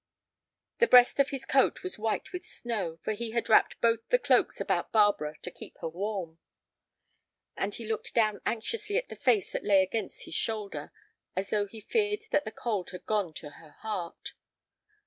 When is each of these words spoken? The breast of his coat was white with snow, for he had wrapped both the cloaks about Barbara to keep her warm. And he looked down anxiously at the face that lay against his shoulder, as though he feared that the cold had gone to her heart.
The 0.79 0.87
breast 0.87 1.19
of 1.19 1.29
his 1.29 1.45
coat 1.45 1.83
was 1.83 1.99
white 1.99 2.33
with 2.33 2.43
snow, 2.43 2.97
for 3.03 3.13
he 3.13 3.33
had 3.33 3.49
wrapped 3.49 3.79
both 3.81 3.99
the 4.09 4.17
cloaks 4.17 4.59
about 4.59 4.91
Barbara 4.91 5.35
to 5.43 5.51
keep 5.51 5.77
her 5.77 5.87
warm. 5.87 6.39
And 7.55 7.75
he 7.75 7.85
looked 7.85 8.15
down 8.15 8.41
anxiously 8.43 8.97
at 8.97 9.09
the 9.09 9.15
face 9.15 9.51
that 9.51 9.63
lay 9.63 9.83
against 9.83 10.23
his 10.23 10.33
shoulder, 10.33 10.91
as 11.35 11.51
though 11.51 11.67
he 11.67 11.81
feared 11.81 12.23
that 12.31 12.45
the 12.45 12.51
cold 12.51 12.89
had 12.89 13.05
gone 13.05 13.31
to 13.35 13.51
her 13.51 13.73
heart. 13.83 14.33